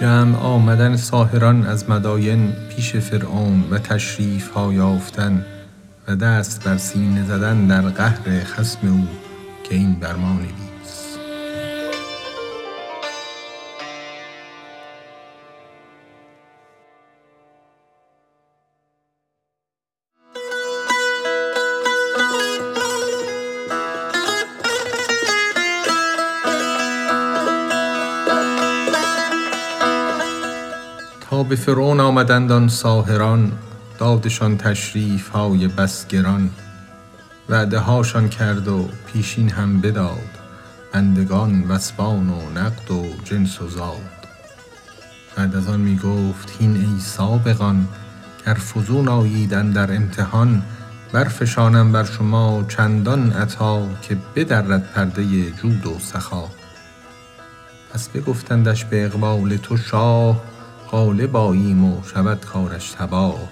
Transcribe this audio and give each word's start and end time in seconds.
جمع 0.00 0.38
آمدن 0.38 0.96
ساحران 0.96 1.66
از 1.66 1.90
مداین 1.90 2.52
پیش 2.68 2.96
فرعون 2.96 3.64
و 3.70 3.78
تشریف 3.78 4.50
ها 4.50 4.72
یافتن 4.72 5.44
و 6.08 6.16
دست 6.16 6.64
بر 6.64 6.76
سینه 6.76 7.24
زدن 7.24 7.66
در 7.66 7.80
قهر 7.80 8.44
خصم 8.44 8.88
او 8.88 9.06
که 9.64 9.74
این 9.74 9.94
بر 9.94 10.16
به 31.42 31.56
فرعون 31.56 32.00
آمدند 32.00 32.52
آن 32.52 32.68
ساحران 32.68 33.52
دادشان 33.98 34.56
تشریف 34.56 35.28
های 35.28 35.68
بس 35.68 36.06
گران 36.06 36.50
وعده 37.48 37.78
هاشان 37.78 38.28
کرد 38.28 38.68
و 38.68 38.88
پیشین 39.06 39.50
هم 39.50 39.80
بداد 39.80 40.30
بندگان 40.92 41.62
و 41.68 41.72
اسبان 41.72 42.30
و 42.30 42.50
نقد 42.50 42.90
و 42.90 43.06
جنس 43.24 43.62
و 43.62 43.68
زاد 43.68 44.26
بعد 45.36 45.56
از 45.56 45.68
آن 45.68 45.80
می 45.80 45.96
گفت 45.96 46.52
هین 46.58 46.76
ای 46.76 47.00
سابقان 47.00 47.88
گر 48.46 48.54
فزون 48.54 49.08
آیید 49.08 49.54
اندر 49.54 49.96
امتحان 49.96 50.62
برفشانم 51.12 51.92
بر 51.92 52.04
شما 52.04 52.64
چندان 52.68 53.32
عطا 53.32 53.88
که 54.02 54.16
بدرد 54.36 54.92
پرده 54.92 55.50
جود 55.50 55.86
و 55.86 55.98
سخا. 55.98 56.44
پس 57.92 58.08
بگفتندش 58.08 58.84
به 58.84 59.04
اقبال 59.04 59.56
تو 59.56 59.76
شاه 59.76 60.53
غالب 60.94 61.36
آییم 61.36 61.84
و 61.84 62.02
شود 62.14 62.44
کارش 62.44 62.90
تباه. 62.90 63.48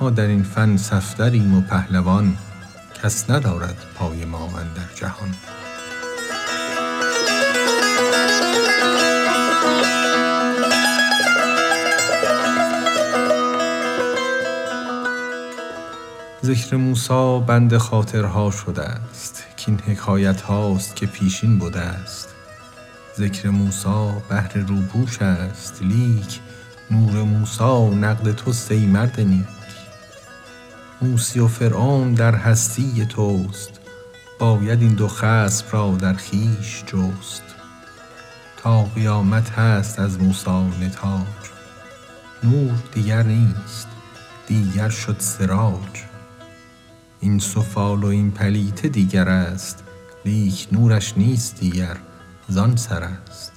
ما 0.00 0.10
در 0.10 0.26
این 0.26 0.42
فن 0.42 0.76
صفدریم 0.76 1.54
و 1.54 1.60
پهلوان 1.60 2.36
کس 3.02 3.30
ندارد 3.30 3.76
پای 3.94 4.24
ما 4.24 4.44
اندر 4.44 4.94
جهان. 4.94 5.34
ذکر 16.44 16.76
موسی 16.76 17.40
بند 17.46 17.76
خاطرها 17.76 18.50
شده 18.50 19.00
ست 19.12 19.44
کاین 19.64 19.80
حکایت 19.80 20.40
هاست 20.40 20.96
که 20.96 21.06
پیشین 21.06 21.58
بده 21.58 22.06
ست 22.06 22.28
ذکر 23.18 23.48
موسی 23.48 24.12
بهر 24.28 24.58
روپوش 24.58 25.22
است. 25.22 25.82
لیک 25.82 26.40
نور 26.90 27.22
موسی 27.22 27.88
نقد 27.94 28.32
توست 28.32 28.72
ای 28.72 28.86
مرد 28.86 29.20
نیک. 29.20 29.46
موسی 31.02 31.40
و 31.40 31.48
فرعون 31.48 32.14
در 32.14 32.34
هستی 32.34 33.06
توست. 33.06 33.80
باید 34.38 34.82
این 34.82 34.94
دو 34.94 35.08
خصم 35.08 35.66
را 35.70 35.96
در 36.00 36.14
خویش 36.14 36.84
جست. 36.86 37.42
تا 38.56 38.84
قیامت 38.84 39.50
هست 39.50 39.98
از 39.98 40.20
موسی 40.20 40.70
نتاج 40.80 41.42
نور 42.42 42.72
دیگر 42.94 43.22
نیست 43.22 43.86
دیگر 44.46 44.88
شد 44.88 45.16
سراج. 45.18 46.04
این 47.20 47.38
سفال 47.38 48.04
و 48.04 48.06
این 48.06 48.30
پلیته 48.30 48.88
دیگر 48.88 49.28
است. 49.28 49.84
لیک 50.24 50.68
نورش 50.72 51.14
نیست 51.16 51.60
دیگر. 51.60 51.96
زان 52.48 52.76
سر 52.76 53.02
است. 53.02 53.52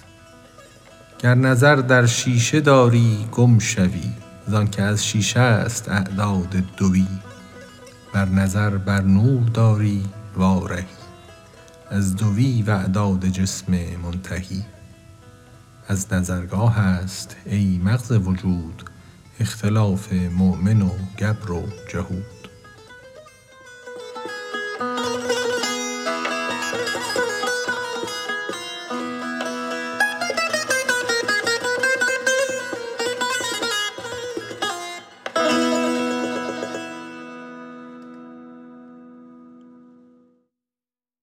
گر 1.19 1.35
نظر 1.35 1.75
در 1.75 2.05
شیشه 2.05 2.59
داری 2.59 3.27
گم 3.31 3.59
شوی. 3.59 4.11
زانک 4.47 4.79
از 4.79 5.05
شیشه 5.05 5.67
ست 5.67 5.89
اعداد 5.89 6.63
دوی. 6.77 7.07
ور 8.13 8.29
نظر 8.29 8.77
بر 8.77 9.01
نور 9.01 9.43
داری 9.43 10.05
وا 10.35 10.65
رهی 10.65 10.85
از 11.89 12.15
دوی 12.15 12.61
و 12.61 12.71
اعداد 12.71 13.25
جسم 13.25 13.71
منتهی. 14.03 14.65
از 15.87 16.13
نظرگاه 16.13 16.79
است 16.79 17.35
ای 17.45 17.77
مغز 17.83 18.11
وجود 18.11 18.83
اختلاف 19.39 20.13
مؤمن 20.13 20.81
و 20.81 20.89
گبر 21.19 21.51
و 21.51 21.63
جهود. 21.93 22.44